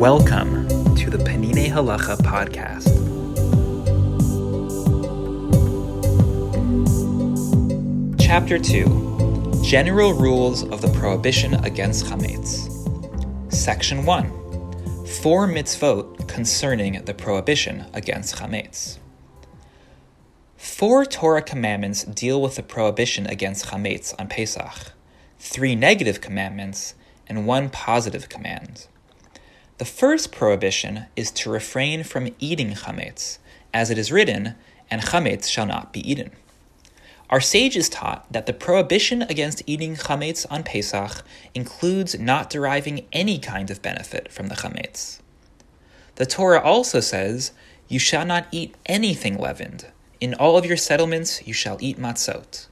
[0.00, 2.88] Welcome to the Peninei Halacha podcast.
[8.18, 12.72] Chapter 2 General Rules of the Prohibition Against Chametz.
[13.52, 18.96] Section 1 Four mitzvot concerning the prohibition against chametz.
[20.56, 24.92] Four Torah commandments deal with the prohibition against chametz on Pesach,
[25.38, 26.94] three negative commandments,
[27.28, 28.86] and one positive command.
[29.80, 33.38] The first prohibition is to refrain from eating chametz,
[33.72, 34.54] as it is written,
[34.90, 36.32] and chametz shall not be eaten.
[37.30, 43.38] Our sages taught that the prohibition against eating chametz on Pesach includes not deriving any
[43.38, 45.20] kind of benefit from the chametz.
[46.16, 47.52] The Torah also says,
[47.88, 49.86] You shall not eat anything leavened.
[50.20, 52.66] In all of your settlements you shall eat matzot.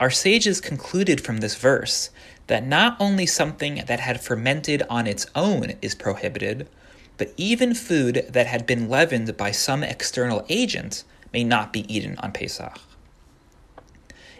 [0.00, 2.08] Our sages concluded from this verse
[2.50, 6.68] that not only something that had fermented on its own is prohibited,
[7.16, 12.18] but even food that had been leavened by some external agent may not be eaten
[12.18, 12.76] on Pesach.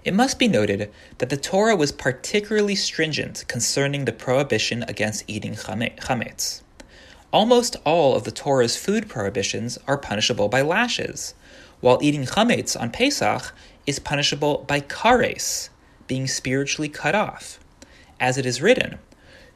[0.04, 5.54] It must be noted that the Torah was particularly stringent concerning the prohibition against eating
[5.54, 6.62] chametz.
[7.32, 11.34] Almost all of the Torah's food prohibitions are punishable by lashes,
[11.78, 13.54] while eating chametz on Pesach
[13.86, 15.68] is punishable by kares,
[16.08, 17.60] being spiritually cut off
[18.20, 18.98] as it is written,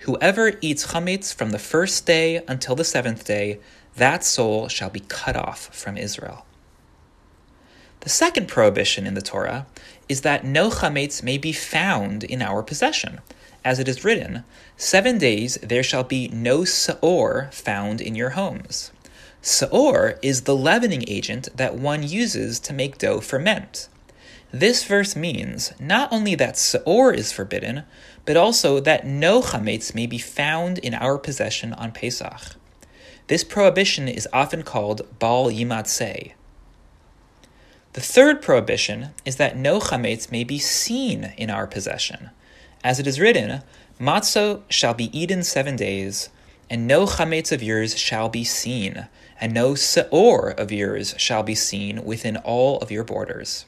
[0.00, 3.60] Whoever eats chametz from the first day until the seventh day,
[3.96, 6.44] that soul shall be cut off from Israel.
[8.00, 9.66] The second prohibition in the Torah
[10.08, 13.20] is that no chametz may be found in our possession.
[13.64, 14.44] As it is written,
[14.76, 18.90] Seven days there shall be no saor found in your homes.
[19.40, 23.88] Saor is the leavening agent that one uses to make dough ferment.
[24.54, 27.82] This verse means not only that Seor is forbidden,
[28.24, 32.54] but also that no chametz may be found in our possession on Pesach.
[33.26, 36.34] This prohibition is often called Bal Yimatzeh.
[37.94, 42.30] The third prohibition is that no chametz may be seen in our possession.
[42.84, 43.62] As it is written,
[43.98, 46.28] Matzo shall be eaten seven days,
[46.70, 49.08] and no chametz of yours shall be seen,
[49.40, 53.64] and no seor of yours shall be seen within all of your borders.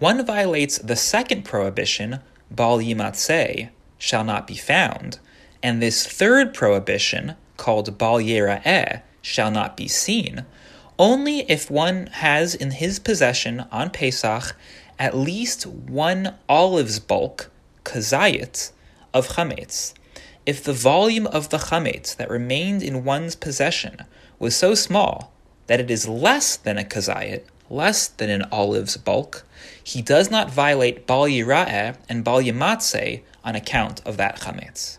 [0.00, 3.68] One violates the second prohibition, bal yimatzeh,
[3.98, 5.18] shall not be found,
[5.62, 10.46] and this third prohibition, called bal yera'eh, shall not be seen,
[10.98, 14.56] only if one has in his possession on Pesach
[14.98, 17.50] at least one olive's bulk,
[17.84, 18.72] kazayit,
[19.12, 19.92] of chametz.
[20.46, 24.06] If the volume of the chametz that remained in one's possession
[24.38, 25.30] was so small
[25.66, 29.46] that it is less than a kazayit, less than an olive's bulk,
[29.82, 34.98] he does not violate Bal Yira'eh and Bal Yimatzeh on account of that chametz.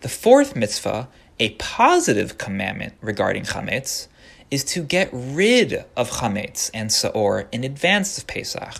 [0.00, 1.08] The fourth mitzvah,
[1.40, 4.08] a positive commandment regarding chametz,
[4.50, 8.74] is to get rid of chametz and saor in advance of Pesach.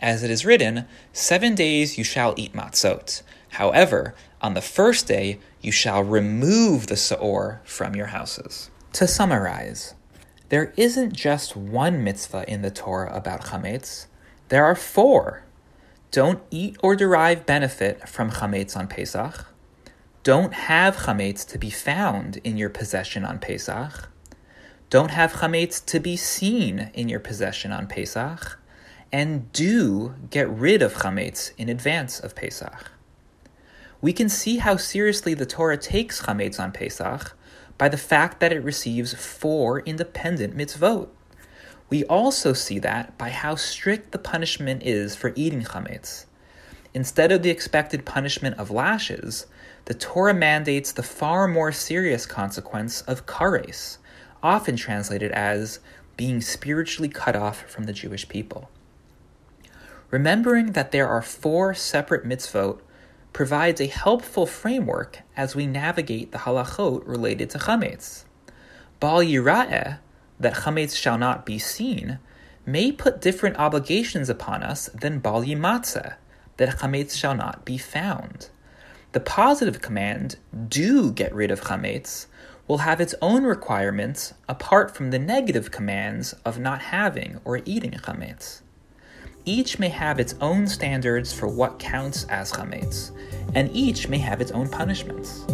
[0.00, 3.22] As it is written, seven days you shall eat matzot.
[3.50, 8.70] However, on the first day you shall remove the saor from your houses.
[8.94, 9.94] To summarize,
[10.48, 14.06] there isn't just one mitzvah in the Torah about chametz.
[14.48, 15.44] There are four.
[16.10, 19.46] Don't eat or derive benefit from chametz on Pesach.
[20.22, 24.08] Don't have chametz to be found in your possession on Pesach.
[24.90, 28.58] Don't have chametz to be seen in your possession on Pesach.
[29.10, 32.90] And do get rid of chametz in advance of Pesach.
[34.00, 37.36] We can see how seriously the Torah takes chametz on Pesach
[37.78, 41.08] by the fact that it receives four independent mitzvot.
[41.90, 46.26] We also see that by how strict the punishment is for eating chametz.
[46.94, 49.46] Instead of the expected punishment of lashes,
[49.86, 53.98] the Torah mandates the far more serious consequence of kares,
[54.42, 55.80] often translated as
[56.16, 58.70] being spiritually cut off from the Jewish people.
[60.10, 62.78] Remembering that there are four separate mitzvot
[63.34, 68.24] provides a helpful framework as we navigate the halachot related to chametz.
[69.00, 69.98] Bal yira'eh,
[70.40, 72.20] that chametz shall not be seen,
[72.64, 76.14] may put different obligations upon us than bal yimatzeh,
[76.56, 78.48] that chametz shall not be found.
[79.12, 80.36] The positive command,
[80.68, 82.26] do get rid of chametz,
[82.68, 87.92] will have its own requirements apart from the negative commands of not having or eating
[87.92, 88.60] chametz.
[89.46, 93.10] Each may have its own standards for what counts as chametz,
[93.54, 95.44] and each may have its own punishments.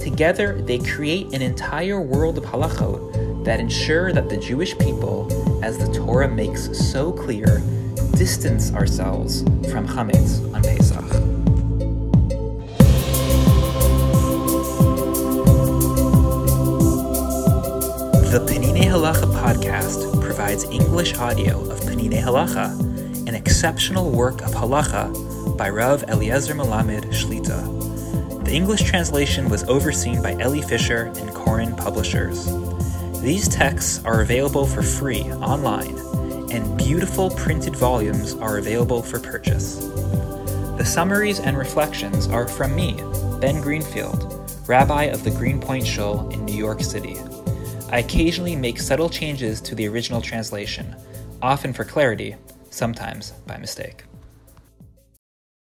[0.00, 5.26] Together, they create an entire world of halachot that ensure that the Jewish people,
[5.64, 7.60] as the Torah makes so clear,
[8.16, 9.42] distance ourselves
[9.72, 11.08] from chametz on Pesach.
[18.30, 22.91] The Peninei Halacha podcast provides English audio of Peninei Halacha
[23.52, 27.60] exceptional work of halacha by Rav Eliezer Melamed Shlita.
[28.46, 32.46] The English translation was overseen by Elli Fischer and Koren Publishers.
[33.20, 35.98] These texts are available for free online,
[36.50, 39.76] and beautiful printed volumes are available for purchase.
[40.78, 42.94] The summaries and reflections are from me,
[43.38, 47.18] Ben Greenfield, rabbi of the Greenpoint Shul in New York City.
[47.90, 50.96] I occasionally make subtle changes to the original translation,
[51.42, 52.34] often for clarity,
[52.72, 54.04] sometimes by mistake.